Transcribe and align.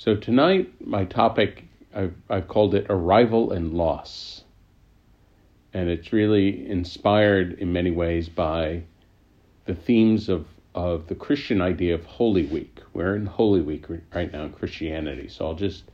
So 0.00 0.16
tonight, 0.16 0.72
my 0.80 1.04
topic, 1.04 1.64
I've, 1.94 2.14
I've 2.30 2.48
called 2.48 2.74
it 2.74 2.86
Arrival 2.88 3.52
and 3.52 3.74
Loss. 3.74 4.44
And 5.74 5.90
it's 5.90 6.10
really 6.10 6.66
inspired 6.70 7.58
in 7.58 7.74
many 7.74 7.90
ways 7.90 8.30
by 8.30 8.84
the 9.66 9.74
themes 9.74 10.30
of, 10.30 10.46
of 10.74 11.08
the 11.08 11.14
Christian 11.14 11.60
idea 11.60 11.94
of 11.94 12.06
Holy 12.06 12.46
Week. 12.46 12.80
We're 12.94 13.14
in 13.14 13.26
Holy 13.26 13.60
Week 13.60 13.84
right 14.14 14.32
now 14.32 14.44
in 14.44 14.52
Christianity. 14.54 15.28
So 15.28 15.44
I'll 15.44 15.54
just 15.54 15.84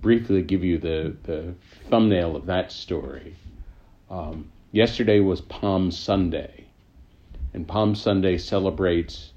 briefly 0.00 0.42
give 0.42 0.64
you 0.64 0.78
the, 0.78 1.16
the 1.22 1.54
thumbnail 1.88 2.34
of 2.34 2.46
that 2.46 2.72
story. 2.72 3.36
Um, 4.10 4.50
yesterday 4.72 5.20
was 5.20 5.40
Palm 5.40 5.92
Sunday, 5.92 6.64
and 7.54 7.68
Palm 7.68 7.94
Sunday 7.94 8.38
celebrates 8.38 9.31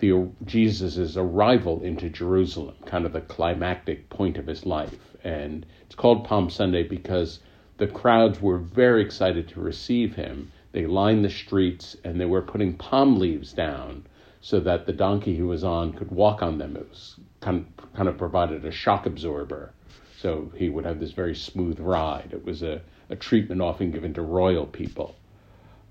the 0.00 0.28
Jesus' 0.44 1.16
arrival 1.16 1.82
into 1.82 2.08
Jerusalem, 2.08 2.74
kind 2.86 3.06
of 3.06 3.12
the 3.12 3.20
climactic 3.20 4.08
point 4.10 4.38
of 4.38 4.46
his 4.46 4.66
life. 4.66 5.16
And 5.22 5.66
it's 5.82 5.94
called 5.94 6.24
Palm 6.24 6.50
Sunday 6.50 6.82
because 6.82 7.40
the 7.76 7.86
crowds 7.86 8.40
were 8.40 8.58
very 8.58 9.02
excited 9.02 9.48
to 9.48 9.60
receive 9.60 10.14
him. 10.14 10.50
They 10.72 10.86
lined 10.86 11.24
the 11.24 11.30
streets 11.30 11.96
and 12.04 12.20
they 12.20 12.26
were 12.26 12.42
putting 12.42 12.74
palm 12.74 13.18
leaves 13.18 13.52
down 13.52 14.06
so 14.40 14.60
that 14.60 14.86
the 14.86 14.92
donkey 14.92 15.34
he 15.34 15.42
was 15.42 15.64
on 15.64 15.92
could 15.92 16.10
walk 16.10 16.42
on 16.42 16.58
them. 16.58 16.76
It 16.76 16.88
was 16.88 17.16
kind 17.40 17.66
of, 17.78 17.92
kind 17.94 18.08
of 18.08 18.16
provided 18.16 18.64
a 18.64 18.70
shock 18.70 19.06
absorber. 19.06 19.72
So 20.18 20.52
he 20.54 20.68
would 20.68 20.84
have 20.84 21.00
this 21.00 21.12
very 21.12 21.34
smooth 21.34 21.80
ride. 21.80 22.30
It 22.32 22.44
was 22.44 22.62
a, 22.62 22.82
a 23.08 23.16
treatment 23.16 23.60
often 23.60 23.90
given 23.90 24.14
to 24.14 24.22
royal 24.22 24.66
people. 24.66 25.16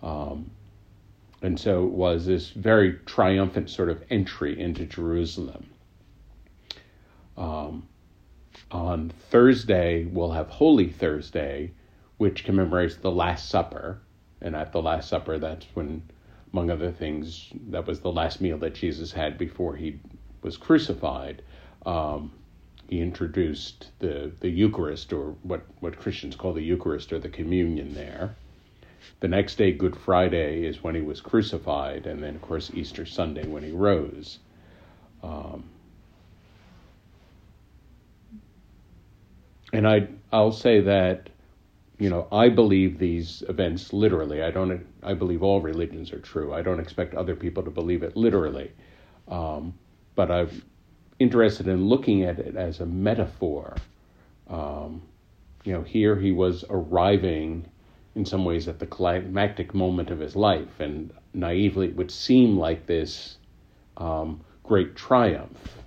Um, 0.02 0.52
and 1.42 1.60
so 1.60 1.86
it 1.86 1.92
was 1.92 2.26
this 2.26 2.50
very 2.50 2.94
triumphant 3.06 3.70
sort 3.70 3.90
of 3.90 4.04
entry 4.10 4.60
into 4.60 4.86
Jerusalem. 4.86 5.70
Um, 7.38 7.88
on 8.72 9.10
Thursday, 9.30 10.06
we'll 10.06 10.32
have 10.32 10.50
Holy 10.50 10.90
Thursday, 10.90 11.72
which 12.18 12.44
commemorates 12.44 12.98
the 12.98 13.12
Last 13.12 13.50
Supper. 13.50 14.00
And 14.42 14.56
at 14.56 14.74
the 14.74 14.82
Last 14.82 15.10
Supper, 15.10 15.40
that's 15.40 15.66
when, 15.74 16.04
among 16.52 16.70
other 16.70 16.92
things, 16.92 17.50
that 17.70 17.88
was 17.88 18.02
the 18.02 18.12
last 18.12 18.42
meal 18.42 18.58
that 18.60 18.76
Jesus 18.76 19.12
had 19.12 19.38
before 19.38 19.76
he 19.76 20.00
was 20.42 20.58
crucified. 20.58 21.42
Um, 21.86 22.32
he 22.90 23.02
introduced 23.02 23.92
the, 24.00 24.32
the 24.40 24.50
Eucharist, 24.50 25.14
or 25.14 25.36
what, 25.44 25.62
what 25.80 25.98
Christians 25.98 26.36
call 26.36 26.54
the 26.54 26.64
Eucharist, 26.64 27.14
or 27.14 27.20
the 27.20 27.30
communion 27.30 27.94
there. 27.94 28.36
The 29.20 29.28
next 29.28 29.56
day, 29.56 29.72
Good 29.72 29.96
Friday, 29.96 30.66
is 30.66 30.84
when 30.84 30.96
he 30.96 31.02
was 31.02 31.22
crucified, 31.22 32.08
and 32.08 32.24
then, 32.24 32.36
of 32.36 32.42
course, 32.42 32.72
Easter 32.74 33.06
Sunday 33.06 33.48
when 33.48 33.64
he 33.64 33.72
rose. 33.72 34.40
Um, 35.24 35.64
and 39.74 39.88
I, 39.88 40.08
I'll 40.32 40.52
say 40.52 40.82
that, 40.82 41.30
you 41.98 42.10
know, 42.10 42.28
I 42.32 42.50
believe 42.50 42.98
these 42.98 43.44
events 43.50 43.92
literally. 43.92 44.42
I 44.42 44.52
don't. 44.52 44.86
I 45.04 45.14
believe 45.14 45.44
all 45.44 45.60
religions 45.60 46.14
are 46.14 46.20
true. 46.20 46.54
I 46.54 46.62
don't 46.62 46.80
expect 46.80 47.14
other 47.14 47.36
people 47.36 47.62
to 47.64 47.70
believe 47.70 48.04
it 48.04 48.16
literally, 48.16 48.72
um, 49.28 49.74
but 50.16 50.32
I'm 50.32 50.64
interested 51.20 51.68
in 51.68 51.88
looking 51.88 52.24
at 52.24 52.40
it 52.40 52.56
as 52.56 52.80
a 52.80 52.86
metaphor. 52.86 53.76
Um, 54.50 55.02
you 55.66 55.74
know, 55.74 55.84
here 55.84 56.16
he 56.16 56.32
was 56.32 56.64
arriving 56.70 57.68
in 58.16 58.26
some 58.26 58.46
ways 58.46 58.68
at 58.68 58.80
the 58.80 58.86
climactic 58.86 59.74
moment 59.74 60.10
of 60.10 60.20
his 60.20 60.36
life, 60.36 60.80
and 60.80 61.14
naively 61.34 61.88
it 61.88 61.96
would 61.96 62.12
seem 62.12 62.58
like 62.58 62.86
this 62.86 63.38
um, 63.98 64.42
great 64.64 64.96
triumph, 64.96 65.78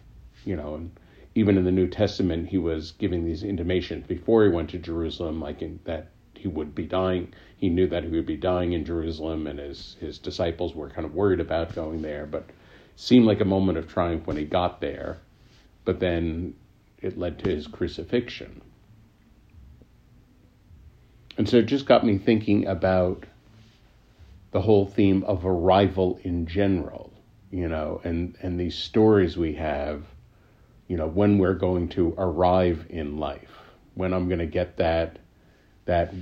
you 0.44 0.56
know. 0.56 0.74
And 0.74 0.90
even 1.34 1.56
in 1.58 1.64
the 1.64 1.72
New 1.72 1.88
Testament, 1.88 2.48
he 2.48 2.58
was 2.58 2.92
giving 2.92 3.24
these 3.24 3.42
intimations 3.42 4.06
before 4.06 4.44
he 4.44 4.50
went 4.50 4.70
to 4.70 4.78
Jerusalem, 4.78 5.40
like 5.40 5.62
in, 5.62 5.80
that 5.84 6.08
he 6.34 6.48
would 6.48 6.74
be 6.74 6.84
dying. 6.84 7.32
He 7.56 7.68
knew 7.68 7.86
that 7.88 8.04
he 8.04 8.10
would 8.10 8.26
be 8.26 8.36
dying 8.36 8.72
in 8.72 8.84
Jerusalem, 8.84 9.46
and 9.46 9.58
his 9.58 9.96
his 10.00 10.18
disciples 10.18 10.74
were 10.74 10.90
kind 10.90 11.06
of 11.06 11.14
worried 11.14 11.40
about 11.40 11.74
going 11.74 12.02
there, 12.02 12.26
but 12.26 12.50
seemed 12.96 13.26
like 13.26 13.40
a 13.40 13.44
moment 13.44 13.78
of 13.78 13.88
triumph 13.88 14.26
when 14.26 14.36
he 14.36 14.44
got 14.44 14.80
there. 14.80 15.18
But 15.84 15.98
then 16.00 16.54
it 17.00 17.18
led 17.18 17.38
to 17.40 17.50
his 17.50 17.66
crucifixion. 17.66 18.62
And 21.36 21.48
so 21.48 21.58
it 21.58 21.66
just 21.66 21.86
got 21.86 22.04
me 22.04 22.18
thinking 22.18 22.66
about 22.66 23.24
the 24.50 24.60
whole 24.60 24.86
theme 24.86 25.24
of 25.24 25.46
arrival 25.46 26.20
in 26.22 26.46
general, 26.46 27.12
you 27.50 27.68
know, 27.68 28.00
and, 28.04 28.36
and 28.42 28.60
these 28.60 28.76
stories 28.76 29.36
we 29.36 29.54
have, 29.54 30.04
you 30.88 30.96
know, 30.96 31.06
when 31.06 31.38
we're 31.38 31.54
going 31.54 31.88
to 31.88 32.14
arrive 32.18 32.84
in 32.90 33.16
life, 33.16 33.48
when 33.94 34.12
I'm 34.12 34.28
going 34.28 34.40
to 34.40 34.46
get 34.46 34.76
that, 34.76 35.18
that 35.86 36.12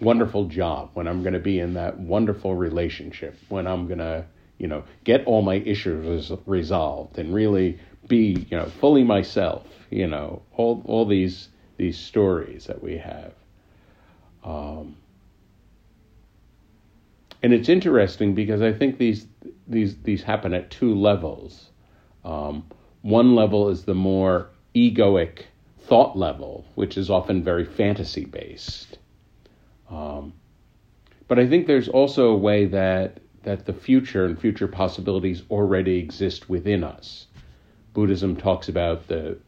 wonderful 0.00 0.44
job, 0.44 0.90
when 0.92 1.08
I'm 1.08 1.22
going 1.22 1.32
to 1.32 1.40
be 1.40 1.58
in 1.58 1.74
that 1.74 1.98
wonderful 1.98 2.54
relationship, 2.54 3.38
when 3.48 3.66
I'm 3.66 3.86
going 3.86 4.00
to, 4.00 4.26
you 4.58 4.68
know, 4.68 4.84
get 5.04 5.24
all 5.24 5.40
my 5.40 5.54
issues 5.54 6.30
resolved 6.44 7.18
and 7.18 7.34
really 7.34 7.78
be, 8.06 8.46
you 8.50 8.56
know, 8.58 8.66
fully 8.66 9.02
myself, 9.02 9.66
you 9.90 10.06
know, 10.06 10.42
all, 10.54 10.82
all 10.84 11.06
these, 11.06 11.48
these 11.78 11.96
stories 11.96 12.66
that 12.66 12.82
we 12.82 12.98
have. 12.98 13.32
Um, 14.46 14.96
and 17.42 17.52
it's 17.52 17.68
interesting 17.68 18.34
because 18.34 18.62
I 18.62 18.72
think 18.72 18.98
these 18.98 19.26
these 19.66 19.96
these 19.98 20.22
happen 20.22 20.54
at 20.54 20.70
two 20.70 20.94
levels. 20.94 21.70
Um, 22.24 22.64
one 23.02 23.34
level 23.34 23.68
is 23.68 23.84
the 23.84 23.94
more 23.94 24.50
egoic 24.74 25.42
thought 25.80 26.16
level, 26.16 26.64
which 26.74 26.96
is 26.96 27.10
often 27.10 27.42
very 27.42 27.64
fantasy 27.64 28.24
based. 28.24 28.98
Um, 29.90 30.32
but 31.28 31.38
I 31.38 31.46
think 31.48 31.66
there's 31.66 31.88
also 31.88 32.30
a 32.30 32.36
way 32.36 32.66
that 32.66 33.18
that 33.42 33.66
the 33.66 33.72
future 33.72 34.24
and 34.24 34.38
future 34.38 34.68
possibilities 34.68 35.42
already 35.50 35.98
exist 35.98 36.48
within 36.48 36.82
us. 36.82 37.26
Buddhism 37.92 38.36
talks 38.36 38.68
about 38.68 39.06
the 39.08 39.38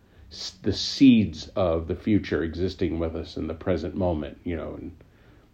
the 0.63 0.73
seeds 0.73 1.49
of 1.49 1.89
the 1.89 1.95
future 1.97 2.43
existing 2.43 2.99
with 2.99 3.17
us 3.17 3.37
in 3.37 3.47
the 3.47 3.55
present 3.55 3.95
moment. 3.95 4.39
You 4.45 4.57
know, 4.57 4.75
and 4.75 4.93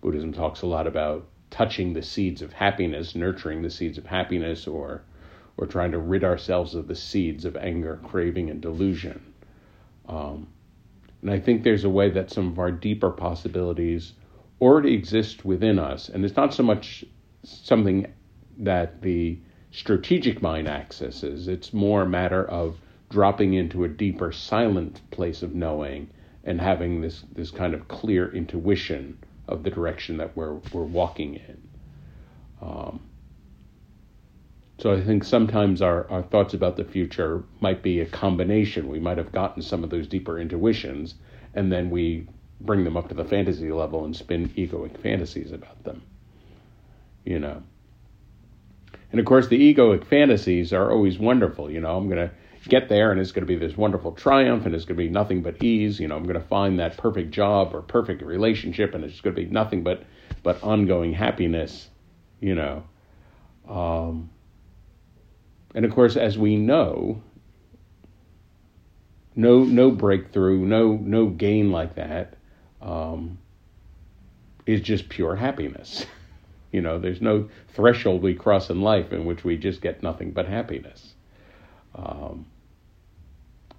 Buddhism 0.00 0.32
talks 0.32 0.62
a 0.62 0.66
lot 0.66 0.86
about 0.86 1.26
touching 1.50 1.92
the 1.92 2.02
seeds 2.02 2.42
of 2.42 2.52
happiness, 2.52 3.14
nurturing 3.14 3.62
the 3.62 3.70
seeds 3.70 3.98
of 3.98 4.06
happiness, 4.06 4.66
or 4.66 5.02
or 5.56 5.66
trying 5.66 5.92
to 5.92 5.98
rid 5.98 6.24
ourselves 6.24 6.74
of 6.74 6.88
the 6.88 6.96
seeds 6.96 7.44
of 7.44 7.56
anger, 7.56 8.00
craving, 8.02 8.50
and 8.50 8.60
delusion. 8.60 9.32
Um, 10.08 10.48
and 11.22 11.30
I 11.30 11.38
think 11.38 11.62
there's 11.62 11.84
a 11.84 11.90
way 11.90 12.10
that 12.10 12.30
some 12.30 12.48
of 12.48 12.58
our 12.58 12.72
deeper 12.72 13.10
possibilities 13.10 14.14
already 14.60 14.94
exist 14.94 15.44
within 15.44 15.78
us, 15.78 16.08
and 16.08 16.24
it's 16.24 16.36
not 16.36 16.52
so 16.52 16.62
much 16.62 17.04
something 17.44 18.12
that 18.58 19.02
the 19.02 19.38
strategic 19.70 20.42
mind 20.42 20.68
accesses. 20.68 21.48
It's 21.48 21.72
more 21.72 22.02
a 22.02 22.08
matter 22.08 22.44
of 22.44 22.78
dropping 23.10 23.54
into 23.54 23.84
a 23.84 23.88
deeper 23.88 24.32
silent 24.32 25.00
place 25.10 25.42
of 25.42 25.54
knowing 25.54 26.10
and 26.44 26.60
having 26.60 27.00
this 27.00 27.24
this 27.32 27.50
kind 27.50 27.74
of 27.74 27.88
clear 27.88 28.32
intuition 28.34 29.18
of 29.48 29.62
the 29.62 29.70
direction 29.70 30.16
that 30.18 30.36
we're 30.36 30.54
we're 30.72 30.82
walking 30.82 31.34
in. 31.34 31.68
Um, 32.62 33.00
so 34.78 34.92
I 34.92 35.00
think 35.00 35.24
sometimes 35.24 35.80
our, 35.82 36.10
our 36.10 36.22
thoughts 36.22 36.54
about 36.54 36.76
the 36.76 36.84
future 36.84 37.44
might 37.60 37.82
be 37.82 38.00
a 38.00 38.06
combination. 38.06 38.88
We 38.88 38.98
might 38.98 39.18
have 39.18 39.32
gotten 39.32 39.62
some 39.62 39.84
of 39.84 39.90
those 39.90 40.08
deeper 40.08 40.38
intuitions, 40.38 41.14
and 41.54 41.70
then 41.70 41.90
we 41.90 42.26
bring 42.60 42.84
them 42.84 42.96
up 42.96 43.08
to 43.08 43.14
the 43.14 43.24
fantasy 43.24 43.70
level 43.70 44.04
and 44.04 44.16
spin 44.16 44.48
egoic 44.50 44.98
fantasies 45.00 45.52
about 45.52 45.84
them. 45.84 46.02
You 47.24 47.38
know. 47.38 47.62
And 49.12 49.20
of 49.20 49.26
course, 49.26 49.46
the 49.46 49.74
egoic 49.74 50.04
fantasies 50.06 50.72
are 50.72 50.90
always 50.90 51.18
wonderful. 51.18 51.70
You 51.70 51.80
know, 51.80 51.96
I'm 51.96 52.08
going 52.08 52.28
to 52.28 52.34
get 52.68 52.88
there 52.88 53.10
and 53.10 53.20
it's 53.20 53.32
going 53.32 53.46
to 53.46 53.46
be 53.46 53.56
this 53.56 53.76
wonderful 53.76 54.12
triumph 54.12 54.66
and 54.66 54.74
it's 54.74 54.84
going 54.84 54.96
to 54.96 55.02
be 55.02 55.08
nothing 55.08 55.42
but 55.42 55.62
ease. 55.62 56.00
You 56.00 56.08
know, 56.08 56.16
I'm 56.16 56.24
going 56.24 56.40
to 56.40 56.48
find 56.48 56.78
that 56.78 56.96
perfect 56.96 57.30
job 57.30 57.74
or 57.74 57.82
perfect 57.82 58.22
relationship 58.22 58.94
and 58.94 59.04
it's 59.04 59.20
going 59.20 59.36
to 59.36 59.42
be 59.42 59.50
nothing 59.50 59.82
but 59.82 60.04
but 60.42 60.62
ongoing 60.62 61.12
happiness. 61.12 61.88
You 62.40 62.54
know, 62.54 62.84
um, 63.68 64.30
and 65.74 65.84
of 65.84 65.92
course, 65.92 66.16
as 66.16 66.36
we 66.36 66.56
know, 66.56 67.22
no 69.34 69.64
no 69.64 69.90
breakthrough, 69.90 70.64
no 70.64 70.92
no 70.92 71.26
gain 71.26 71.70
like 71.70 71.94
that 71.96 72.36
um, 72.80 73.38
is 74.66 74.80
just 74.80 75.08
pure 75.08 75.36
happiness. 75.36 76.06
you 76.72 76.80
know, 76.80 76.98
there's 76.98 77.20
no 77.20 77.48
threshold 77.68 78.22
we 78.22 78.34
cross 78.34 78.70
in 78.70 78.82
life 78.82 79.12
in 79.12 79.24
which 79.24 79.44
we 79.44 79.56
just 79.56 79.80
get 79.80 80.02
nothing 80.02 80.32
but 80.32 80.46
happiness. 80.46 81.14
Um, 81.94 82.46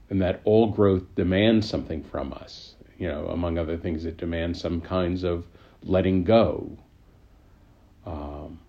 and 0.09 0.21
that 0.21 0.41
all 0.45 0.67
growth 0.67 1.03
demands 1.15 1.67
something 1.67 2.03
from 2.03 2.33
us. 2.33 2.75
You 2.97 3.07
know, 3.07 3.27
among 3.27 3.57
other 3.57 3.77
things, 3.77 4.05
it 4.05 4.17
demands 4.17 4.61
some 4.61 4.81
kinds 4.81 5.23
of 5.23 5.45
letting 5.83 6.23
go. 6.23 6.77
Um, 8.05 8.59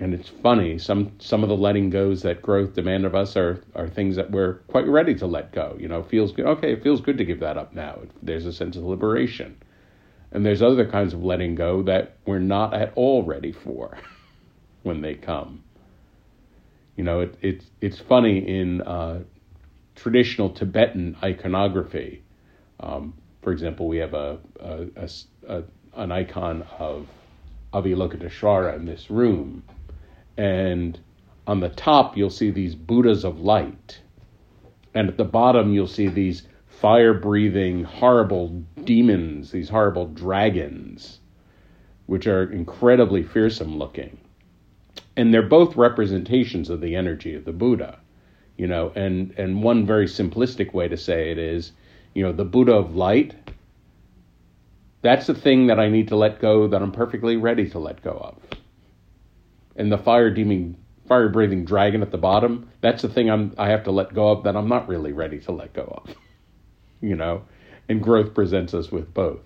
and 0.00 0.14
it's 0.14 0.28
funny. 0.28 0.78
Some 0.78 1.12
some 1.18 1.42
of 1.42 1.48
the 1.48 1.56
letting 1.56 1.90
goes 1.90 2.22
that 2.22 2.42
growth 2.42 2.74
demand 2.74 3.04
of 3.04 3.14
us 3.14 3.36
are 3.36 3.62
are 3.74 3.88
things 3.88 4.16
that 4.16 4.30
we're 4.30 4.54
quite 4.68 4.86
ready 4.86 5.14
to 5.16 5.26
let 5.26 5.52
go. 5.52 5.76
You 5.78 5.88
know, 5.88 6.02
feels 6.02 6.32
good. 6.32 6.46
Okay, 6.46 6.72
it 6.72 6.82
feels 6.82 7.00
good 7.00 7.18
to 7.18 7.24
give 7.24 7.40
that 7.40 7.56
up 7.56 7.74
now. 7.74 7.98
There's 8.22 8.46
a 8.46 8.52
sense 8.52 8.76
of 8.76 8.84
liberation, 8.84 9.56
and 10.30 10.46
there's 10.46 10.62
other 10.62 10.86
kinds 10.86 11.14
of 11.14 11.24
letting 11.24 11.54
go 11.54 11.82
that 11.82 12.16
we're 12.26 12.38
not 12.38 12.74
at 12.74 12.92
all 12.94 13.24
ready 13.24 13.52
for 13.52 13.98
when 14.82 15.00
they 15.00 15.14
come. 15.14 15.64
You 16.96 17.04
know, 17.04 17.20
it, 17.20 17.34
it's 17.42 17.64
it's 17.80 17.98
funny 17.98 18.38
in 18.38 18.82
uh, 18.82 19.20
traditional 20.00 20.50
Tibetan 20.50 21.16
iconography. 21.22 22.22
Um, 22.80 23.14
for 23.42 23.52
example, 23.52 23.88
we 23.88 23.98
have 23.98 24.14
a, 24.14 24.38
a, 24.60 24.86
a, 24.96 25.08
a 25.48 25.64
an 25.94 26.12
icon 26.12 26.64
of 26.78 27.06
Avalokiteshvara 27.72 28.76
in 28.76 28.86
this 28.86 29.10
room 29.10 29.62
and 30.38 31.00
on 31.48 31.60
the 31.60 31.68
top 31.68 32.16
you'll 32.16 32.30
see 32.30 32.50
these 32.50 32.76
Buddhas 32.76 33.24
of 33.24 33.40
light, 33.40 34.00
and 34.94 35.08
at 35.08 35.16
the 35.16 35.24
bottom 35.24 35.74
you'll 35.74 35.88
see 35.88 36.06
these 36.06 36.44
fire 36.68 37.12
breathing, 37.12 37.82
horrible 37.82 38.62
demons, 38.84 39.50
these 39.50 39.68
horrible 39.68 40.06
dragons, 40.06 41.18
which 42.06 42.26
are 42.28 42.50
incredibly 42.52 43.24
fearsome 43.24 43.78
looking. 43.78 44.16
And 45.16 45.34
they're 45.34 45.42
both 45.42 45.76
representations 45.76 46.70
of 46.70 46.80
the 46.80 46.94
energy 46.94 47.34
of 47.34 47.44
the 47.44 47.52
Buddha, 47.52 47.98
you 48.58 48.66
know, 48.66 48.92
and, 48.94 49.32
and 49.38 49.62
one 49.62 49.86
very 49.86 50.06
simplistic 50.06 50.74
way 50.74 50.88
to 50.88 50.96
say 50.98 51.30
it 51.30 51.38
is, 51.38 51.72
you 52.12 52.22
know, 52.22 52.32
the 52.32 52.44
Buddha 52.44 52.74
of 52.74 52.94
light, 52.94 53.34
that's 55.00 55.26
the 55.26 55.34
thing 55.34 55.68
that 55.68 55.80
I 55.80 55.88
need 55.88 56.08
to 56.08 56.16
let 56.16 56.40
go 56.40 56.68
that 56.68 56.82
I'm 56.82 56.92
perfectly 56.92 57.36
ready 57.36 57.70
to 57.70 57.78
let 57.78 58.02
go 58.02 58.10
of 58.10 58.58
and 59.78 59.90
the 59.90 59.96
fire 59.96 60.30
demon 60.30 60.76
fire 61.06 61.30
breathing 61.30 61.64
dragon 61.64 62.02
at 62.02 62.10
the 62.10 62.18
bottom, 62.18 62.68
that's 62.82 63.00
the 63.00 63.08
thing 63.08 63.30
I'm 63.30 63.54
I 63.56 63.70
have 63.70 63.84
to 63.84 63.90
let 63.90 64.12
go 64.12 64.28
of 64.28 64.44
that 64.44 64.56
I'm 64.56 64.68
not 64.68 64.88
really 64.88 65.12
ready 65.12 65.38
to 65.40 65.52
let 65.52 65.72
go 65.72 66.02
of. 66.04 66.14
you 67.00 67.16
know? 67.16 67.44
And 67.88 68.02
growth 68.02 68.34
presents 68.34 68.74
us 68.74 68.92
with 68.92 69.14
both. 69.14 69.40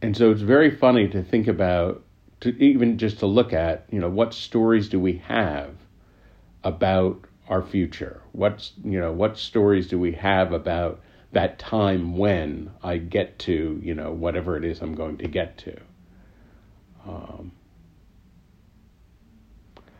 And 0.00 0.16
so 0.16 0.30
it's 0.30 0.40
very 0.40 0.74
funny 0.74 1.08
to 1.08 1.22
think 1.22 1.46
about 1.46 2.02
to 2.40 2.50
even 2.62 2.98
just 2.98 3.18
to 3.20 3.26
look 3.26 3.52
at, 3.52 3.86
you 3.90 4.00
know, 4.00 4.08
what 4.08 4.34
stories 4.34 4.88
do 4.88 4.98
we 4.98 5.18
have 5.26 5.74
about 6.64 7.24
our 7.48 7.62
future? 7.62 8.22
What's 8.32 8.72
you 8.84 8.98
know, 8.98 9.12
what 9.12 9.38
stories 9.38 9.88
do 9.88 9.98
we 9.98 10.12
have 10.12 10.52
about 10.52 11.00
that 11.32 11.58
time 11.58 12.16
when 12.16 12.70
I 12.82 12.96
get 12.96 13.38
to, 13.40 13.80
you 13.82 13.94
know, 13.94 14.12
whatever 14.12 14.56
it 14.56 14.64
is 14.64 14.80
I'm 14.80 14.94
going 14.94 15.18
to 15.18 15.28
get 15.28 15.58
to. 15.58 15.80
Um, 17.06 17.52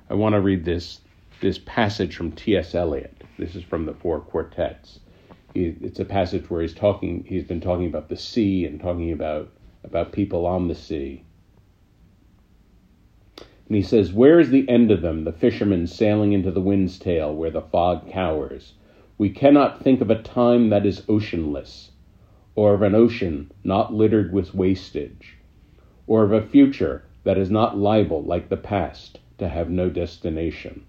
I 0.08 0.14
want 0.14 0.34
to 0.34 0.40
read 0.40 0.64
this 0.64 1.00
this 1.40 1.58
passage 1.58 2.16
from 2.16 2.32
T.S. 2.32 2.74
Eliot. 2.74 3.22
This 3.38 3.54
is 3.54 3.62
from 3.62 3.86
the 3.86 3.94
Four 3.94 4.20
Quartets. 4.20 5.00
It's 5.54 5.98
a 5.98 6.04
passage 6.04 6.48
where 6.48 6.62
he's 6.62 6.74
talking. 6.74 7.24
He's 7.26 7.44
been 7.44 7.60
talking 7.60 7.86
about 7.86 8.08
the 8.08 8.16
sea 8.16 8.66
and 8.66 8.80
talking 8.80 9.12
about 9.12 9.50
about 9.84 10.12
people 10.12 10.46
on 10.46 10.68
the 10.68 10.74
sea. 10.74 11.24
And 13.70 13.76
he 13.76 13.82
says, 13.82 14.12
Where 14.12 14.40
is 14.40 14.50
the 14.50 14.68
end 14.68 14.90
of 14.90 15.00
them, 15.00 15.22
the 15.22 15.30
fishermen 15.30 15.86
sailing 15.86 16.32
into 16.32 16.50
the 16.50 16.60
wind's 16.60 16.98
tail 16.98 17.32
where 17.32 17.52
the 17.52 17.60
fog 17.60 18.10
cowers? 18.10 18.74
We 19.16 19.30
cannot 19.30 19.80
think 19.80 20.00
of 20.00 20.10
a 20.10 20.20
time 20.20 20.70
that 20.70 20.84
is 20.84 21.04
oceanless, 21.08 21.92
or 22.56 22.74
of 22.74 22.82
an 22.82 22.96
ocean 22.96 23.52
not 23.62 23.94
littered 23.94 24.32
with 24.32 24.56
wastage, 24.56 25.36
or 26.08 26.24
of 26.24 26.32
a 26.32 26.42
future 26.42 27.04
that 27.22 27.38
is 27.38 27.48
not 27.48 27.78
liable, 27.78 28.24
like 28.24 28.48
the 28.48 28.56
past, 28.56 29.20
to 29.38 29.46
have 29.46 29.70
no 29.70 29.88
destination. 29.88 30.82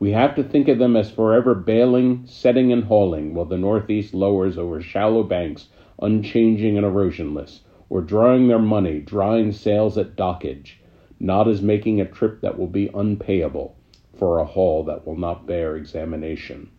We 0.00 0.10
have 0.10 0.34
to 0.34 0.42
think 0.42 0.66
of 0.66 0.80
them 0.80 0.96
as 0.96 1.12
forever 1.12 1.54
bailing, 1.54 2.22
setting, 2.26 2.72
and 2.72 2.82
hauling 2.82 3.32
while 3.32 3.46
the 3.46 3.58
northeast 3.58 4.12
lowers 4.12 4.58
over 4.58 4.80
shallow 4.80 5.22
banks, 5.22 5.68
unchanging 6.02 6.76
and 6.76 6.84
erosionless, 6.84 7.60
or 7.88 8.00
drawing 8.00 8.48
their 8.48 8.58
money, 8.58 8.98
drawing 8.98 9.52
sails 9.52 9.96
at 9.96 10.16
dockage, 10.16 10.78
not 11.18 11.48
as 11.48 11.62
making 11.62 12.00
a 12.00 12.04
trip 12.04 12.40
that 12.40 12.58
will 12.58 12.66
be 12.66 12.88
unpayable 12.94 13.76
for 14.16 14.38
a 14.38 14.44
haul 14.44 14.84
that 14.84 15.06
will 15.06 15.16
not 15.16 15.46
bear 15.46 15.76
examination. 15.76 16.70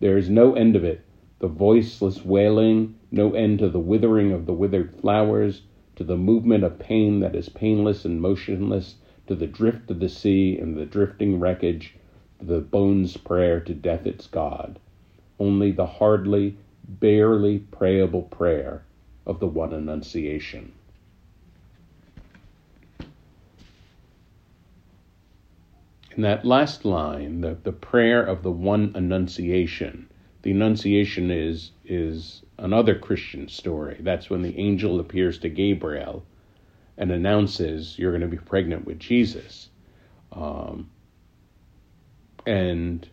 There 0.00 0.16
is 0.18 0.28
no 0.28 0.54
end 0.54 0.76
of 0.76 0.84
it, 0.84 1.02
the 1.38 1.48
voiceless 1.48 2.24
wailing, 2.24 2.96
no 3.10 3.32
end 3.32 3.58
to 3.60 3.68
the 3.68 3.78
withering 3.78 4.32
of 4.32 4.46
the 4.46 4.52
withered 4.52 4.94
flowers, 4.96 5.62
to 5.96 6.04
the 6.04 6.16
movement 6.16 6.64
of 6.64 6.78
pain 6.78 7.20
that 7.20 7.34
is 7.34 7.48
painless 7.48 8.04
and 8.04 8.20
motionless, 8.20 8.96
to 9.26 9.34
the 9.34 9.46
drift 9.46 9.90
of 9.90 10.00
the 10.00 10.08
sea 10.08 10.58
and 10.58 10.76
the 10.76 10.86
drifting 10.86 11.38
wreckage, 11.38 11.94
to 12.38 12.46
the 12.46 12.60
bone's 12.60 13.16
prayer 13.16 13.60
to 13.60 13.74
death 13.74 14.06
its 14.06 14.26
God. 14.26 14.78
Only 15.38 15.70
the 15.70 15.86
hardly, 15.86 16.56
barely 16.86 17.58
prayable 17.58 18.22
prayer 18.22 18.84
of 19.26 19.40
the 19.40 19.46
one 19.46 19.72
Annunciation. 19.72 20.72
In 26.16 26.22
that 26.22 26.44
last 26.44 26.84
line, 26.84 27.40
the, 27.40 27.56
the 27.62 27.72
prayer 27.72 28.22
of 28.22 28.42
the 28.42 28.50
one 28.50 28.92
Annunciation, 28.94 30.08
the 30.42 30.52
Annunciation 30.52 31.30
is 31.30 31.72
is 31.84 32.42
another 32.58 32.94
Christian 32.94 33.48
story. 33.48 33.96
That's 34.00 34.30
when 34.30 34.42
the 34.42 34.58
angel 34.58 35.00
appears 35.00 35.38
to 35.38 35.48
Gabriel 35.48 36.24
and 36.96 37.10
announces 37.10 37.98
you're 37.98 38.12
going 38.12 38.20
to 38.20 38.28
be 38.28 38.36
pregnant 38.36 38.84
with 38.84 38.98
Jesus. 38.98 39.68
Um, 40.32 40.90
and 42.46 43.08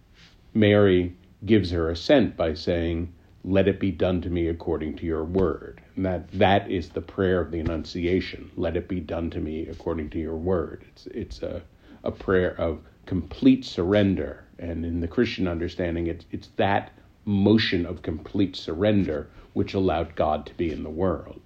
Mary 0.54 1.16
gives 1.46 1.72
her 1.72 1.90
assent 1.90 2.38
by 2.38 2.54
saying, 2.54 3.14
Let 3.44 3.68
it 3.68 3.80
be 3.80 3.92
done 3.92 4.22
to 4.22 4.30
me 4.30 4.48
according 4.48 4.98
to 4.98 5.06
your 5.06 5.24
word. 5.24 5.82
And 5.96 6.06
that, 6.06 6.32
that 6.34 6.70
is 6.70 6.90
the 6.90 7.02
prayer 7.02 7.42
of 7.42 7.52
the 7.52 7.60
Annunciation. 7.60 8.52
Let 8.56 8.78
it 8.78 8.88
be 8.88 9.00
done 9.00 9.30
to 9.32 9.40
me 9.40 9.68
according 9.68 10.12
to 10.12 10.20
your 10.20 10.36
word. 10.36 10.86
It's, 10.90 11.08
it's 11.08 11.42
a, 11.42 11.64
a 12.04 12.12
prayer 12.12 12.60
of 12.60 12.82
complete 13.06 13.66
surrender. 13.66 14.46
And 14.60 14.86
in 14.86 15.00
the 15.00 15.08
Christian 15.08 15.48
understanding, 15.48 16.08
it's, 16.08 16.26
it's 16.32 16.50
that 16.58 16.92
motion 17.26 17.86
of 17.86 18.02
complete 18.02 18.56
surrender 18.56 19.30
which 19.54 19.74
allowed 19.74 20.16
God 20.16 20.46
to 20.46 20.54
be 20.54 20.72
in 20.72 20.84
the 20.84 20.90
world. 20.90 21.42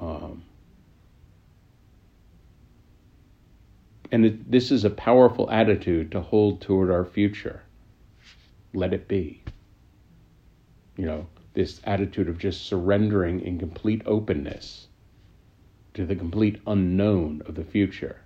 Um, 0.00 0.42
and 4.10 4.26
it, 4.26 4.50
this 4.50 4.70
is 4.70 4.84
a 4.84 4.90
powerful 4.90 5.50
attitude 5.50 6.12
to 6.12 6.20
hold 6.20 6.60
toward 6.60 6.90
our 6.90 7.04
future. 7.04 7.62
Let 8.74 8.92
it 8.92 9.08
be. 9.08 9.42
You 10.96 11.06
know, 11.06 11.26
this 11.54 11.80
attitude 11.84 12.28
of 12.28 12.38
just 12.38 12.66
surrendering 12.66 13.40
in 13.40 13.58
complete 13.58 14.02
openness 14.04 14.88
to 15.94 16.04
the 16.04 16.16
complete 16.16 16.60
unknown 16.66 17.42
of 17.46 17.54
the 17.54 17.64
future 17.64 18.20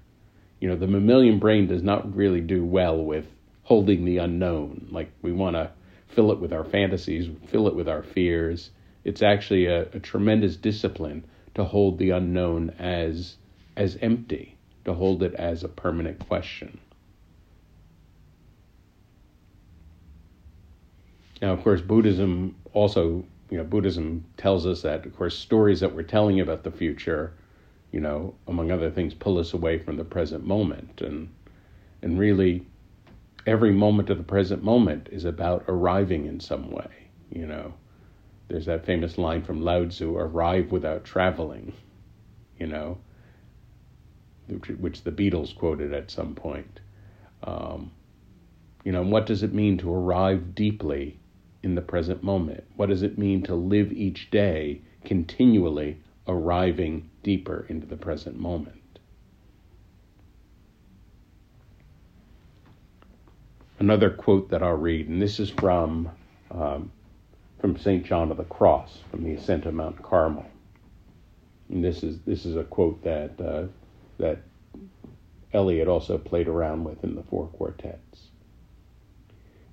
you 0.61 0.69
know, 0.69 0.77
the 0.77 0.87
mammalian 0.87 1.39
brain 1.39 1.67
does 1.67 1.83
not 1.83 2.15
really 2.15 2.41
do 2.41 2.65
well 2.65 3.03
with 3.03 3.27
holding 3.63 4.05
the 4.05 4.19
unknown. 4.19 4.89
Like 4.91 5.11
we 5.23 5.33
want 5.33 5.57
to 5.57 5.71
fill 6.09 6.33
it 6.33 6.39
with 6.39 6.53
our 6.53 6.65
fantasies, 6.65 7.29
fill 7.49 7.67
it 7.67 7.75
with 7.75 7.89
our 7.89 8.03
fears. 8.03 8.71
It's 9.05 9.23
actually 9.23 9.67
a, 9.67 9.83
a 9.93 10.01
tremendous 10.01 10.57
discipline 10.57 11.25
to 11.55 11.65
hold 11.65 11.99
the 11.99 12.11
unknown 12.11 12.71
as 12.79 13.37
as 13.77 13.97
empty, 14.03 14.57
to 14.85 14.93
hold 14.93 15.23
it 15.23 15.35
as 15.35 15.65
a 15.65 15.69
permanent 15.69 16.19
question. 16.29 16.79
Now, 21.41 21.55
of 21.55 21.63
course, 21.63 21.81
Buddhism 21.81 22.57
also, 22.75 23.25
you 23.49 23.57
know, 23.57 23.65
Buddhism 23.65 24.27
tells 24.37 24.67
us 24.67 24.83
that, 24.83 25.07
of 25.07 25.17
course, 25.17 25.39
stories 25.39 25.81
that 25.81 25.95
we're 25.95 26.03
telling 26.03 26.41
about 26.41 26.65
the 26.65 26.71
future 26.71 27.33
you 27.93 28.01
know, 28.01 28.35
among 28.47 28.71
other 28.71 28.91
things, 28.91 29.15
pull 29.15 29.39
us 29.39 29.53
away 29.53 29.79
from 29.79 29.97
the 29.97 30.05
present 30.05 30.47
moment. 30.47 31.01
And, 31.01 31.29
and 32.03 32.19
really, 32.19 32.67
every 33.47 33.73
moment 33.73 34.11
of 34.11 34.19
the 34.19 34.25
present 34.25 34.63
moment 34.63 35.09
is 35.11 35.25
about 35.25 35.65
arriving 35.69 36.27
in 36.27 36.41
some 36.41 36.71
way, 36.71 37.09
you 37.31 37.47
know. 37.47 37.75
There's 38.49 38.67
that 38.67 38.85
famous 38.85 39.17
line 39.17 39.43
from 39.43 39.63
Lao 39.63 39.85
Tzu 39.85 40.17
arrive 40.17 40.73
without 40.73 41.05
traveling, 41.05 41.73
you 42.59 42.67
know, 42.67 42.99
which, 44.49 44.69
which 44.71 45.05
the 45.05 45.13
Beatles 45.13 45.57
quoted 45.57 45.93
at 45.93 46.11
some 46.11 46.35
point. 46.35 46.81
Um, 47.45 47.93
you 48.85 48.93
know, 48.93 49.03
what 49.03 49.27
does 49.27 49.43
it 49.43 49.55
mean 49.55 49.79
to 49.79 49.93
arrive 49.93 50.55
deeply 50.55 51.19
in 51.63 51.75
the 51.75 51.83
present 51.83 52.23
moment? 52.23 52.65
What 52.77 52.89
does 52.89 53.03
it 53.03 53.19
mean 53.19 53.43
to 53.45 53.55
live 53.55 53.93
each 53.93 54.31
day 54.31 54.83
continually 55.05 55.99
arriving 56.31 57.11
deeper 57.23 57.67
into 57.69 57.87
the 57.87 57.97
present 57.97 58.39
moment. 58.39 58.77
Another 63.79 64.11
quote 64.11 64.51
that 64.51 64.63
I'll 64.63 64.75
read, 64.75 65.09
and 65.09 65.21
this 65.21 65.41
is 65.41 65.51
from 65.51 66.11
um, 66.51 66.93
from 67.61 67.77
St. 67.77 68.05
John 68.05 68.31
of 68.31 68.37
the 68.37 68.45
Cross, 68.45 68.99
from 69.11 69.25
the 69.25 69.35
ascent 69.35 69.67
of 69.67 69.75
Mount 69.75 70.03
Carmel. 70.03 70.47
And 71.69 71.85
this 71.85 72.03
is 72.03 72.21
this 72.21 72.45
is 72.45 72.57
a 72.57 72.65
quote 72.65 73.03
that 73.05 73.41
uh, 73.41 73.67
that 74.19 74.39
Eliot 75.53 75.89
also 75.89 76.19
played 76.19 76.47
around 76.47 76.85
with 76.85 77.03
in 77.05 77.15
the 77.15 77.23
four 77.23 77.47
quartets. 77.49 78.29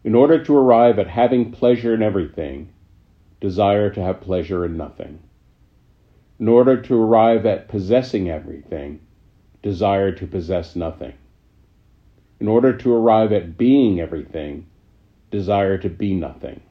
In 0.03 0.15
order 0.15 0.43
to 0.43 0.55
arrive 0.55 0.99
at 0.99 1.07
having 1.07 1.51
pleasure 1.51 1.93
in 1.93 2.01
everything, 2.01 2.69
desire 3.41 3.89
to 3.89 4.01
have 4.01 4.21
pleasure 4.21 4.65
in 4.65 4.77
nothing. 4.77 5.19
In 6.39 6.47
order 6.47 6.79
to 6.79 7.01
arrive 7.01 7.45
at 7.47 7.67
possessing 7.67 8.29
everything, 8.29 8.99
desire 9.63 10.11
to 10.11 10.27
possess 10.27 10.75
nothing. 10.75 11.13
In 12.39 12.47
order 12.47 12.73
to 12.77 12.93
arrive 12.93 13.31
at 13.31 13.57
being 13.57 13.99
everything, 13.99 14.67
desire 15.31 15.79
to 15.79 15.89
be 15.89 16.13
nothing. 16.13 16.61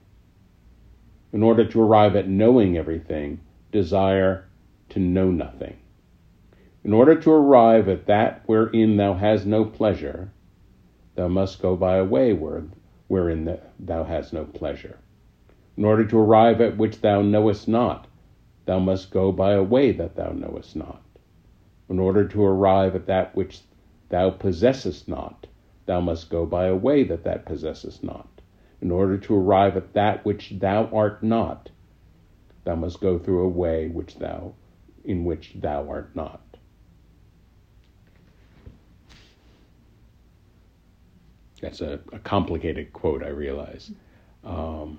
In 1.32 1.42
order 1.42 1.64
to 1.64 1.80
arrive 1.82 2.14
at 2.14 2.28
knowing 2.28 2.76
everything, 2.76 3.40
desire 3.73 4.46
to 4.90 5.00
know 5.00 5.32
nothing. 5.32 5.76
In 6.85 6.92
order 6.92 7.16
to 7.16 7.32
arrive 7.32 7.88
at 7.88 8.06
that 8.06 8.42
wherein 8.46 8.96
thou 8.96 9.14
hast 9.14 9.44
no 9.46 9.64
pleasure, 9.64 10.30
thou 11.16 11.26
must 11.26 11.61
go 11.61 11.75
by 11.75 11.96
a 11.96 12.04
way 12.04 12.32
wherein 12.32 13.58
thou 13.80 14.04
hast 14.04 14.32
no 14.32 14.44
pleasure. 14.44 14.99
In 15.76 15.85
order 15.85 16.04
to 16.04 16.18
arrive 16.18 16.61
at 16.61 16.76
which 16.76 17.00
thou 17.00 17.23
knowest 17.23 17.66
not, 17.66 18.06
thou 18.66 18.78
must 18.78 19.11
go 19.11 19.32
by 19.32 19.52
a 19.52 19.62
way 19.62 19.92
that 19.92 20.16
thou 20.16 20.30
knowest 20.30 20.76
not. 20.76 21.02
In 21.88 21.99
order 21.99 22.26
to 22.28 22.44
arrive 22.44 22.94
at 22.94 23.06
that 23.06 23.35
which 23.35 23.61
thou 24.08 24.30
possessest 24.30 25.08
not, 25.08 25.46
thou 25.87 26.00
must 26.00 26.28
go 26.30 26.44
by 26.44 26.66
a 26.66 26.76
way 26.76 27.04
that 27.04 27.25
thou 27.25 27.38
possessest 27.38 28.04
not. 28.04 28.28
In 28.80 28.90
order 28.90 29.16
to 29.16 29.35
arrive 29.35 29.76
at 29.76 29.94
that 29.94 30.25
which 30.25 30.54
thou 30.58 30.87
art 30.92 31.23
not, 31.23 31.70
thou 32.64 32.75
must 32.75 33.00
go 33.00 33.18
through 33.18 33.44
a 33.44 33.49
way 33.49 33.88
which 33.88 34.18
thou 34.18 34.52
in 35.04 35.25
which 35.25 35.52
thou 35.54 35.88
art 35.88 36.14
not. 36.14 36.40
That's 41.61 41.80
a, 41.80 42.00
a 42.12 42.18
complicated 42.18 42.92
quote, 42.92 43.23
I 43.23 43.28
realize. 43.28 43.92
Um, 44.44 44.99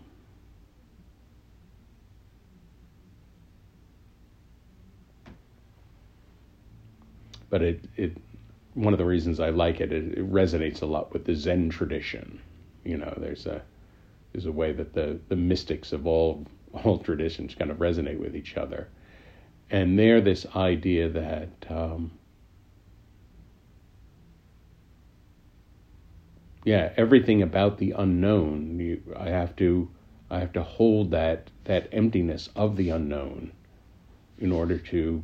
but 7.50 7.62
it, 7.62 7.86
it 7.96 8.18
one 8.74 8.94
of 8.94 9.00
the 9.00 9.06
reasons 9.06 9.40
I 9.40 9.50
like 9.50 9.82
it, 9.82 9.92
it, 9.92 10.20
it 10.20 10.32
resonates 10.32 10.82
a 10.82 10.86
lot 10.86 11.12
with 11.12 11.26
the 11.26 11.36
Zen 11.36 11.70
tradition. 11.70 12.40
You 12.84 12.98
know, 12.98 13.14
there's 13.18 13.46
a 13.46 13.62
there's 14.32 14.46
a 14.46 14.52
way 14.52 14.72
that 14.72 14.94
the, 14.94 15.20
the 15.30 15.36
mystics 15.36 15.92
of 15.94 16.06
all 16.06 16.46
all 16.84 17.00
traditions 17.00 17.56
kind 17.56 17.72
of 17.72 17.78
resonate 17.78 18.20
with 18.20 18.36
each 18.36 18.58
other, 18.58 18.88
and 19.70 19.98
there 19.98 20.22
this 20.22 20.46
idea 20.56 21.10
that 21.10 21.50
um, 21.70 22.12
yeah, 26.68 26.92
everything 26.98 27.42
about 27.42 27.78
the 27.78 27.92
unknown. 27.92 28.78
You, 28.78 29.02
I 29.18 29.30
have 29.30 29.56
to, 29.56 29.90
I 30.30 30.40
have 30.40 30.52
to 30.54 30.64
hold 30.64 31.12
that 31.12 31.50
that 31.64 31.88
emptiness 31.94 32.50
of 32.56 32.76
the 32.76 32.90
unknown, 32.90 33.54
in 34.38 34.52
order 34.52 34.78
to, 34.78 35.24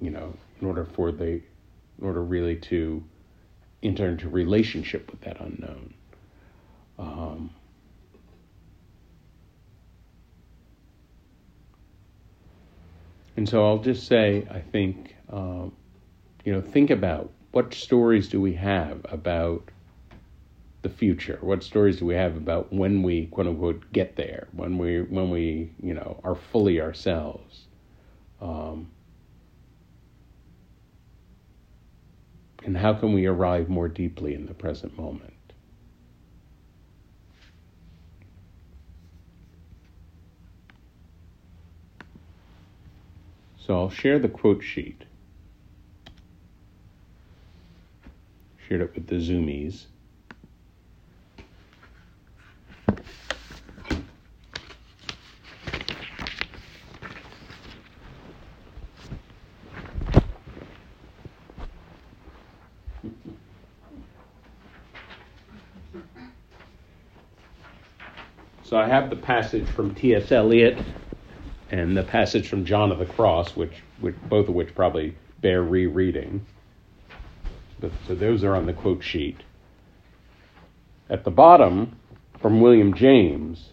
you 0.00 0.10
know, 0.10 0.34
in 0.60 0.66
order 0.66 0.84
for 0.84 1.12
the, 1.12 1.26
in 1.26 1.42
order 2.02 2.22
really 2.22 2.56
to, 2.56 3.02
enter 3.82 4.08
into 4.08 4.28
relationship 4.28 5.10
with 5.10 5.20
that 5.20 5.40
unknown. 5.40 5.94
Um, 6.98 7.50
and 13.36 13.48
so 13.48 13.64
I'll 13.66 13.78
just 13.78 14.06
say, 14.06 14.46
I 14.50 14.60
think, 14.60 15.14
um, 15.30 15.72
you 16.44 16.52
know, 16.52 16.60
think 16.60 16.90
about 16.90 17.30
what 17.52 17.74
stories 17.74 18.28
do 18.28 18.40
we 18.40 18.54
have 18.54 19.04
about 19.10 19.70
the 20.82 20.88
future? 20.88 21.38
What 21.40 21.62
stories 21.62 21.98
do 21.98 22.06
we 22.06 22.14
have 22.14 22.36
about 22.36 22.72
when 22.72 23.02
we 23.02 23.26
quote 23.26 23.46
unquote 23.46 23.92
get 23.92 24.14
there? 24.14 24.46
When 24.52 24.78
we 24.78 25.02
when 25.02 25.30
we 25.30 25.72
you 25.82 25.94
know 25.94 26.20
are 26.22 26.36
fully 26.36 26.80
ourselves? 26.80 27.66
Um, 28.40 28.90
and 32.66 32.76
how 32.76 32.92
can 32.92 33.12
we 33.12 33.26
arrive 33.26 33.68
more 33.68 33.86
deeply 33.86 34.34
in 34.34 34.46
the 34.46 34.54
present 34.54 34.98
moment? 34.98 35.32
So 43.56 43.78
I'll 43.78 43.90
share 43.90 44.18
the 44.18 44.28
quote 44.28 44.64
sheet. 44.64 45.04
Shared 48.68 48.80
it 48.80 48.94
with 48.96 49.06
the 49.06 49.16
Zoomies. 49.16 49.84
So 68.66 68.76
I 68.76 68.88
have 68.88 69.10
the 69.10 69.16
passage 69.16 69.68
from 69.68 69.94
T.S. 69.94 70.32
Eliot 70.32 70.76
and 71.70 71.96
the 71.96 72.02
passage 72.02 72.48
from 72.48 72.64
John 72.64 72.90
of 72.90 72.98
the 72.98 73.06
Cross, 73.06 73.54
which, 73.54 73.74
which 74.00 74.16
both 74.28 74.48
of 74.48 74.56
which 74.56 74.74
probably 74.74 75.16
bear 75.40 75.62
rereading. 75.62 76.44
But, 77.78 77.92
so 78.08 78.16
those 78.16 78.42
are 78.42 78.56
on 78.56 78.66
the 78.66 78.72
quote 78.72 79.04
sheet. 79.04 79.36
At 81.08 81.22
the 81.22 81.30
bottom, 81.30 81.94
from 82.40 82.60
William 82.60 82.92
James, 82.92 83.70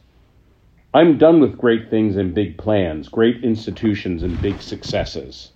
I'm 0.93 1.17
done 1.17 1.39
with 1.39 1.57
great 1.57 1.89
things 1.89 2.15
and 2.15 2.35
big 2.35 2.59
plans, 2.59 3.09
great 3.09 3.43
institutions 3.43 4.21
and 4.21 4.39
big 4.43 4.61
successes. 4.61 5.52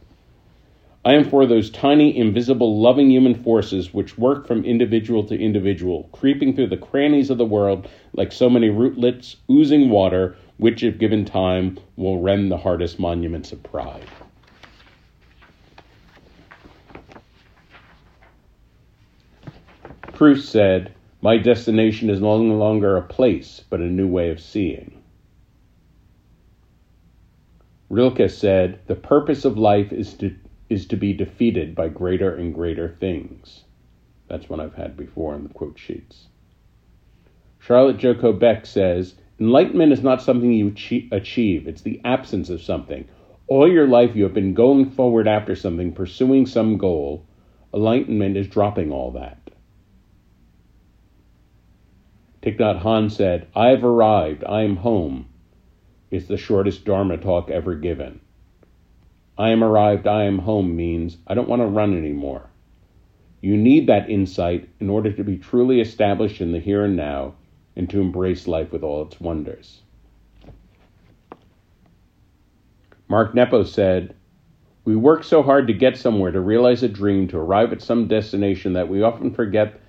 I 1.07 1.13
am 1.13 1.23
for 1.23 1.45
those 1.45 1.69
tiny, 1.69 2.17
invisible, 2.17 2.81
loving 2.81 3.09
human 3.09 3.33
forces 3.33 3.93
which 3.93 4.17
work 4.17 4.45
from 4.45 4.65
individual 4.65 5.23
to 5.27 5.39
individual, 5.39 6.09
creeping 6.11 6.53
through 6.53 6.67
the 6.67 6.75
crannies 6.75 7.29
of 7.29 7.37
the 7.37 7.45
world 7.45 7.87
like 8.11 8.33
so 8.33 8.49
many 8.49 8.69
rootlets 8.69 9.37
oozing 9.49 9.89
water, 9.89 10.35
which, 10.57 10.83
if 10.83 10.97
given 10.97 11.23
time, 11.23 11.79
will 11.95 12.19
rend 12.19 12.51
the 12.51 12.57
hardest 12.57 12.99
monuments 12.99 13.53
of 13.53 13.63
pride. 13.63 14.03
Proust 20.11 20.49
said, 20.49 20.93
My 21.21 21.37
destination 21.37 22.09
is 22.09 22.19
no 22.19 22.35
longer 22.35 22.97
a 22.97 23.01
place, 23.01 23.61
but 23.69 23.79
a 23.79 23.85
new 23.85 24.09
way 24.09 24.29
of 24.29 24.41
seeing. 24.41 25.01
Rilke 27.89 28.29
said, 28.29 28.79
The 28.87 28.95
purpose 28.95 29.45
of 29.45 29.57
life 29.57 29.93
is 29.93 30.13
to 30.15 30.35
is 30.69 30.85
to 30.87 30.97
be 30.97 31.13
defeated 31.13 31.75
by 31.75 31.89
greater 31.89 32.35
and 32.35 32.53
greater 32.53 32.95
things. 32.99 33.63
That's 34.27 34.49
one 34.49 34.59
I've 34.59 34.75
had 34.75 34.97
before 34.97 35.35
in 35.35 35.43
the 35.43 35.53
quote 35.53 35.79
sheets. 35.79 36.27
Charlotte 37.59 37.97
Joko 37.97 38.33
Beck 38.33 38.65
says, 38.65 39.15
Enlightenment 39.39 39.91
is 39.91 40.01
not 40.01 40.21
something 40.21 40.51
you 40.51 40.73
achieve, 41.11 41.67
it's 41.67 41.81
the 41.81 42.01
absence 42.03 42.49
of 42.49 42.61
something. 42.61 43.07
All 43.47 43.71
your 43.71 43.87
life 43.87 44.15
you 44.15 44.23
have 44.23 44.33
been 44.33 44.53
going 44.53 44.89
forward 44.89 45.27
after 45.27 45.55
something, 45.55 45.93
pursuing 45.93 46.45
some 46.45 46.77
goal. 46.77 47.25
Enlightenment 47.73 48.35
is 48.35 48.47
dropping 48.47 48.91
all 48.91 49.11
that. 49.11 49.37
Thich 52.41 52.57
Nhat 52.57 52.81
Hanh 52.81 53.11
said, 53.11 53.47
I 53.55 53.69
have 53.69 53.83
arrived, 53.83 54.43
I 54.43 54.63
am 54.63 54.77
home. 54.77 55.27
It's 56.09 56.27
the 56.27 56.37
shortest 56.37 56.85
Dharma 56.85 57.17
talk 57.17 57.49
ever 57.49 57.75
given. 57.75 58.21
I 59.37 59.49
am 59.49 59.63
arrived, 59.63 60.07
I 60.07 60.23
am 60.23 60.39
home 60.39 60.75
means 60.75 61.17
I 61.27 61.35
don't 61.35 61.49
want 61.49 61.61
to 61.61 61.67
run 61.67 61.95
anymore. 61.97 62.49
You 63.41 63.55
need 63.55 63.87
that 63.87 64.09
insight 64.09 64.67
in 64.79 64.89
order 64.89 65.11
to 65.11 65.23
be 65.23 65.37
truly 65.37 65.79
established 65.79 66.41
in 66.41 66.51
the 66.51 66.59
here 66.59 66.83
and 66.85 66.95
now 66.95 67.35
and 67.75 67.89
to 67.91 68.01
embrace 68.01 68.47
life 68.47 68.71
with 68.71 68.83
all 68.83 69.03
its 69.03 69.21
wonders. 69.21 69.81
Mark 73.07 73.35
Nepo 73.35 73.63
said, 73.63 74.15
We 74.83 74.95
work 74.95 75.23
so 75.23 75.43
hard 75.43 75.67
to 75.67 75.73
get 75.73 75.97
somewhere, 75.97 76.31
to 76.31 76.41
realize 76.41 76.81
a 76.81 76.89
dream, 76.89 77.27
to 77.29 77.37
arrive 77.37 77.71
at 77.71 77.81
some 77.81 78.07
destination 78.07 78.73
that 78.73 78.89
we 78.89 79.03
often 79.03 79.31
forget 79.31 79.79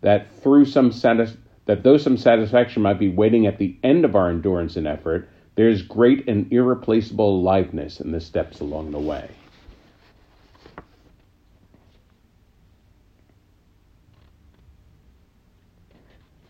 that 0.00 0.30
through 0.36 0.66
some 0.66 0.92
satis- 0.92 1.36
that 1.66 1.82
though 1.82 1.96
some 1.96 2.16
satisfaction 2.16 2.82
might 2.82 2.98
be 2.98 3.08
waiting 3.08 3.46
at 3.46 3.58
the 3.58 3.76
end 3.82 4.04
of 4.04 4.16
our 4.16 4.30
endurance 4.30 4.76
and 4.76 4.86
effort, 4.86 5.28
there's 5.56 5.82
great 5.82 6.28
and 6.28 6.52
irreplaceable 6.52 7.40
aliveness 7.40 8.00
in 8.00 8.12
the 8.12 8.20
steps 8.20 8.60
along 8.60 8.92
the 8.92 9.00
way. 9.00 9.30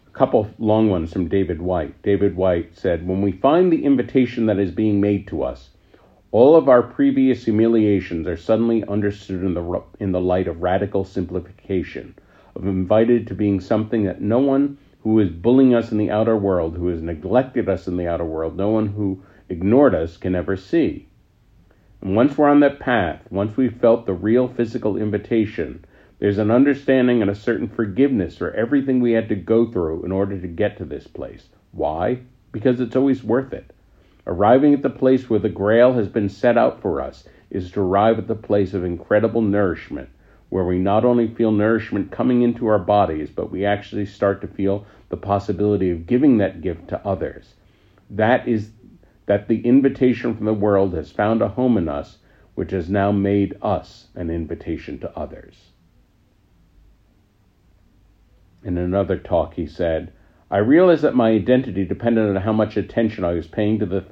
A 0.09 0.11
couple 0.11 0.51
long 0.59 0.91
ones 0.91 1.13
from 1.13 1.29
David 1.29 1.63
Whyte. 1.63 2.03
David 2.03 2.37
Whyte 2.37 2.77
said, 2.77 3.07
When 3.07 3.23
we 3.23 3.33
find 3.33 3.73
the 3.73 3.85
invitation 3.85 4.47
that 4.47 4.59
is 4.59 4.71
being 4.73 5.01
made 5.01 5.27
to 5.29 5.43
us, 5.45 5.71
All 6.31 6.57
of 6.57 6.69
our 6.69 6.83
previous 6.83 7.45
humiliations 7.45 8.27
are 8.29 8.37
suddenly 8.37 8.85
understood 8.85 9.43
in 9.45 9.55
the, 9.55 9.83
in 9.99 10.13
the 10.13 10.21
light 10.21 10.47
of 10.49 10.63
radical 10.63 11.05
simplification, 11.05 12.15
of 12.55 12.67
invited 12.67 13.27
to 13.29 13.35
being 13.35 13.61
something 13.61 14.05
that 14.05 14.21
no 14.21 14.39
one 14.39 14.79
who 15.03 15.19
is 15.19 15.31
bullying 15.31 15.75
us 15.75 15.91
in 15.91 15.99
the 15.99 16.11
outer 16.11 16.37
world, 16.37 16.77
who 16.77 16.89
has 16.89 17.03
neglected 17.03 17.69
us 17.69 17.89
in 17.89 17.97
the 17.97 18.07
outer 18.07 18.25
world, 18.25 18.57
no 18.57 18.69
one 18.69 18.87
who 18.89 19.23
ignored 19.49 19.95
us 19.95 20.17
can 20.17 20.35
ever 20.35 20.57
see. 20.57 21.09
And 22.01 22.17
once 22.17 22.37
we're 22.37 22.49
on 22.49 22.61
that 22.61 22.81
path, 22.81 23.21
once 23.31 23.57
we've 23.57 23.77
felt 23.77 24.07
the 24.07 24.13
real 24.13 24.49
physical 24.49 24.97
invitation, 24.97 25.85
there's 26.19 26.39
an 26.39 26.51
understanding 26.51 27.21
and 27.21 27.31
a 27.31 27.35
certain 27.35 27.69
forgiveness 27.69 28.37
for 28.37 28.53
everything 28.55 29.01
we 29.01 29.13
had 29.13 29.29
to 29.29 29.35
go 29.35 29.71
through 29.71 30.05
in 30.05 30.13
order 30.13 30.41
to 30.41 30.47
get 30.47 30.79
to 30.79 30.85
this 30.85 31.07
place. 31.07 31.49
Why? 31.73 32.21
Because 32.53 32.81
it's 32.81 32.97
always 32.97 33.25
worth 33.25 33.53
it. 33.53 33.73
Arriving 34.27 34.73
at 34.73 34.83
the 34.83 34.91
place 34.91 35.29
where 35.29 35.41
the 35.41 35.49
grail 35.49 35.95
has 35.95 36.07
been 36.07 36.29
set 36.29 36.57
out 36.57 36.81
for 36.81 37.01
us 37.01 37.25
is 37.51 37.73
to 37.73 37.81
arrive 37.81 38.19
at 38.19 38.29
the 38.29 38.37
place 38.37 38.73
of 38.73 38.85
incredible 38.85 39.43
nourishment, 39.43 40.09
where 40.53 40.65
we 40.65 40.79
not 40.79 41.03
only 41.03 41.27
feel 41.27 41.51
nourishment 41.51 42.11
coming 42.11 42.43
into 42.43 42.67
our 42.67 42.79
bodies, 42.79 43.31
but 43.31 43.51
we 43.51 43.65
actually 43.65 44.05
start 44.05 44.43
to 44.43 44.47
feel 44.47 44.85
the 45.09 45.17
possibility 45.17 45.91
of 45.91 46.07
giving 46.07 46.37
that 46.37 46.61
gift 46.61 46.87
to 46.89 47.07
others. 47.07 47.55
That 48.11 48.47
is 48.47 48.71
that 49.25 49.49
the 49.49 49.63
invitation 49.63 50.37
from 50.37 50.45
the 50.45 50.53
world 50.53 50.93
has 50.93 51.11
found 51.11 51.41
a 51.41 51.49
home 51.49 51.79
in 51.79 51.89
us, 51.89 52.19
which 52.55 52.71
has 52.73 52.91
now 52.91 53.11
made 53.11 53.57
us 53.63 54.09
an 54.15 54.29
invitation 54.29 54.99
to 54.99 55.19
others. 55.19 55.57
In 58.63 58.77
another 58.77 59.17
talk, 59.17 59.55
he 59.55 59.67
said, 59.67 60.13
I 60.51 60.59
realized 60.59 61.01
that 61.01 61.17
my 61.17 61.31
identity 61.31 61.87
depended 61.87 62.29
on 62.29 62.43
how 62.43 62.53
much 62.53 62.77
attention 62.77 63.25
I 63.25 63.33
was 63.33 63.47
paying 63.47 63.79
to, 63.79 63.87
the, 63.87 64.05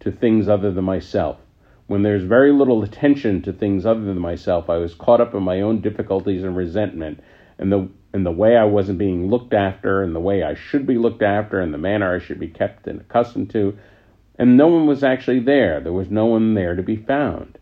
to 0.00 0.10
things 0.10 0.48
other 0.48 0.72
than 0.72 0.86
myself. 0.86 1.38
When 1.86 2.02
there's 2.02 2.22
very 2.22 2.52
little 2.52 2.82
attention 2.82 3.42
to 3.42 3.52
things 3.52 3.84
other 3.84 4.02
than 4.02 4.18
myself, 4.18 4.70
I 4.70 4.78
was 4.78 4.94
caught 4.94 5.20
up 5.20 5.34
in 5.34 5.42
my 5.42 5.60
own 5.60 5.80
difficulties 5.80 6.42
and 6.42 6.56
resentment, 6.56 7.20
and 7.58 7.70
the, 7.70 7.88
and 8.12 8.24
the 8.24 8.32
way 8.32 8.56
I 8.56 8.64
wasn't 8.64 8.98
being 8.98 9.28
looked 9.28 9.52
after, 9.52 10.02
and 10.02 10.14
the 10.14 10.20
way 10.20 10.42
I 10.42 10.54
should 10.54 10.86
be 10.86 10.96
looked 10.96 11.22
after, 11.22 11.60
and 11.60 11.74
the 11.74 11.78
manner 11.78 12.14
I 12.14 12.18
should 12.18 12.40
be 12.40 12.48
kept 12.48 12.86
and 12.86 13.00
accustomed 13.00 13.50
to, 13.50 13.76
and 14.38 14.56
no 14.56 14.66
one 14.68 14.86
was 14.86 15.04
actually 15.04 15.40
there. 15.40 15.80
There 15.80 15.92
was 15.92 16.10
no 16.10 16.26
one 16.26 16.54
there 16.54 16.74
to 16.74 16.82
be 16.82 16.96
found. 16.96 17.58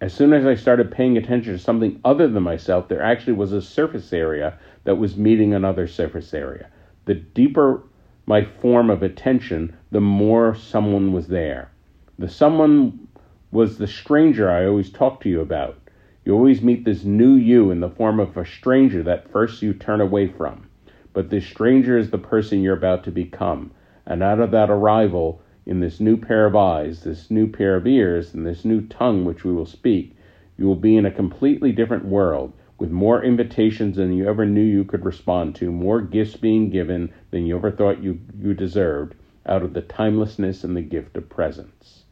As 0.00 0.12
soon 0.12 0.32
as 0.32 0.46
I 0.46 0.54
started 0.54 0.90
paying 0.90 1.16
attention 1.16 1.52
to 1.52 1.58
something 1.58 2.00
other 2.04 2.28
than 2.28 2.42
myself, 2.42 2.88
there 2.88 3.02
actually 3.02 3.34
was 3.34 3.52
a 3.52 3.62
surface 3.62 4.12
area 4.12 4.58
that 4.84 4.96
was 4.96 5.16
meeting 5.16 5.54
another 5.54 5.86
surface 5.86 6.34
area. 6.34 6.68
The 7.04 7.14
deeper 7.14 7.82
my 8.26 8.44
form 8.44 8.90
of 8.90 9.02
attention, 9.02 9.76
the 9.90 10.00
more 10.00 10.54
someone 10.54 11.12
was 11.12 11.28
there. 11.28 11.70
The 12.18 12.28
someone 12.28 13.06
was 13.54 13.78
the 13.78 13.86
stranger 13.86 14.50
I 14.50 14.66
always 14.66 14.90
talk 14.90 15.20
to 15.20 15.28
you 15.28 15.40
about. 15.40 15.78
You 16.24 16.34
always 16.34 16.60
meet 16.60 16.84
this 16.84 17.04
new 17.04 17.34
you 17.34 17.70
in 17.70 17.78
the 17.78 17.88
form 17.88 18.18
of 18.18 18.36
a 18.36 18.44
stranger 18.44 19.00
that 19.04 19.30
first 19.30 19.62
you 19.62 19.72
turn 19.72 20.00
away 20.00 20.26
from. 20.26 20.66
But 21.12 21.30
this 21.30 21.46
stranger 21.46 21.96
is 21.96 22.10
the 22.10 22.18
person 22.18 22.62
you're 22.62 22.76
about 22.76 23.04
to 23.04 23.12
become. 23.12 23.70
And 24.06 24.24
out 24.24 24.40
of 24.40 24.50
that 24.50 24.70
arrival, 24.70 25.40
in 25.66 25.78
this 25.78 26.00
new 26.00 26.16
pair 26.16 26.46
of 26.46 26.56
eyes, 26.56 27.04
this 27.04 27.30
new 27.30 27.46
pair 27.46 27.76
of 27.76 27.86
ears, 27.86 28.34
and 28.34 28.44
this 28.44 28.64
new 28.64 28.80
tongue 28.88 29.24
which 29.24 29.44
we 29.44 29.52
will 29.52 29.66
speak, 29.66 30.16
you 30.58 30.66
will 30.66 30.74
be 30.74 30.96
in 30.96 31.06
a 31.06 31.12
completely 31.12 31.70
different 31.70 32.06
world 32.06 32.52
with 32.80 32.90
more 32.90 33.22
invitations 33.22 33.94
than 33.94 34.12
you 34.12 34.28
ever 34.28 34.44
knew 34.44 34.64
you 34.64 34.82
could 34.82 35.04
respond 35.04 35.54
to, 35.54 35.70
more 35.70 36.00
gifts 36.00 36.34
being 36.34 36.70
given 36.70 37.12
than 37.30 37.46
you 37.46 37.56
ever 37.56 37.70
thought 37.70 38.02
you, 38.02 38.18
you 38.36 38.52
deserved, 38.52 39.14
out 39.46 39.62
of 39.62 39.74
the 39.74 39.82
timelessness 39.82 40.64
and 40.64 40.76
the 40.76 40.82
gift 40.82 41.16
of 41.16 41.28
presence. 41.28 42.03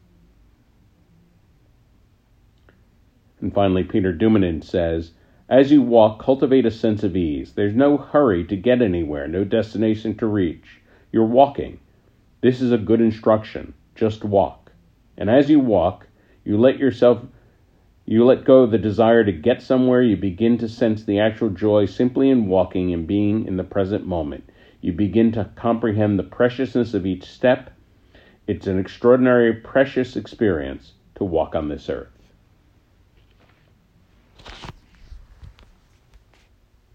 And 3.43 3.53
finally, 3.53 3.83
Peter 3.83 4.13
Doumanian 4.13 4.63
says, 4.63 5.11
As 5.49 5.69
you 5.69 5.81
walk, 5.81 6.23
cultivate 6.23 6.65
a 6.65 6.71
sense 6.71 7.03
of 7.03 7.17
ease. 7.17 7.51
There's 7.51 7.75
no 7.75 7.97
hurry 7.97 8.45
to 8.45 8.55
get 8.55 8.81
anywhere, 8.81 9.27
no 9.27 9.43
destination 9.43 10.15
to 10.19 10.27
reach. 10.27 10.79
You're 11.11 11.25
walking. 11.25 11.81
This 12.39 12.61
is 12.61 12.71
a 12.71 12.77
good 12.77 13.01
instruction. 13.01 13.73
Just 13.95 14.23
walk. 14.23 14.71
And 15.17 15.29
as 15.29 15.49
you 15.49 15.59
walk, 15.59 16.07
you 16.45 16.57
let 16.57 16.77
yourself 16.79 17.21
you 18.05 18.23
let 18.23 18.45
go 18.45 18.63
of 18.63 18.71
the 18.71 18.77
desire 18.77 19.25
to 19.25 19.33
get 19.33 19.61
somewhere, 19.61 20.01
you 20.01 20.15
begin 20.15 20.57
to 20.59 20.69
sense 20.69 21.03
the 21.03 21.19
actual 21.19 21.49
joy 21.49 21.85
simply 21.85 22.29
in 22.29 22.47
walking 22.47 22.93
and 22.93 23.05
being 23.05 23.45
in 23.45 23.57
the 23.57 23.65
present 23.65 24.07
moment. 24.07 24.49
You 24.79 24.93
begin 24.93 25.33
to 25.33 25.51
comprehend 25.55 26.17
the 26.17 26.23
preciousness 26.23 26.93
of 26.93 27.05
each 27.05 27.25
step. 27.25 27.71
It's 28.47 28.67
an 28.67 28.79
extraordinary, 28.79 29.51
precious 29.51 30.15
experience 30.15 30.93
to 31.15 31.25
walk 31.25 31.55
on 31.55 31.67
this 31.67 31.89
earth. 31.89 32.12